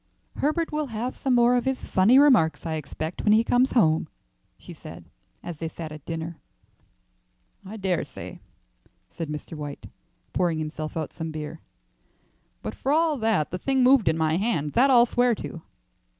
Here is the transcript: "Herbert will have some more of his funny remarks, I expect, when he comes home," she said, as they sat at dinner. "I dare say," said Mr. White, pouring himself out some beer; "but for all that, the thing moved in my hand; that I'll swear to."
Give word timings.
"Herbert 0.37 0.71
will 0.71 0.87
have 0.87 1.15
some 1.15 1.35
more 1.35 1.55
of 1.55 1.65
his 1.65 1.83
funny 1.83 2.17
remarks, 2.17 2.65
I 2.65 2.73
expect, 2.73 3.23
when 3.23 3.33
he 3.33 3.43
comes 3.43 3.73
home," 3.73 4.07
she 4.57 4.73
said, 4.73 5.05
as 5.43 5.57
they 5.57 5.67
sat 5.67 5.91
at 5.91 6.07
dinner. 6.07 6.39
"I 7.63 7.77
dare 7.77 8.03
say," 8.03 8.39
said 9.11 9.29
Mr. 9.29 9.53
White, 9.53 9.85
pouring 10.33 10.57
himself 10.57 10.97
out 10.97 11.13
some 11.13 11.29
beer; 11.29 11.61
"but 12.63 12.73
for 12.73 12.91
all 12.91 13.15
that, 13.19 13.51
the 13.51 13.59
thing 13.59 13.83
moved 13.83 14.09
in 14.09 14.17
my 14.17 14.37
hand; 14.37 14.73
that 14.73 14.89
I'll 14.89 15.05
swear 15.05 15.35
to." 15.35 15.61